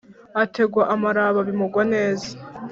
ategwa 0.43 0.83
amaraba 0.95 1.39
bimugwa 1.47 1.81
neza 1.93 2.29